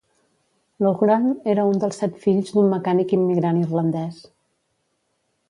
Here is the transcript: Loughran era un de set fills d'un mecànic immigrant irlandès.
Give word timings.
Loughran 0.85 1.27
era 1.53 1.65
un 1.73 1.77
de 1.83 1.89
set 1.97 2.17
fills 2.23 2.49
d'un 2.57 2.73
mecànic 2.73 3.15
immigrant 3.19 3.61
irlandès. 3.67 4.21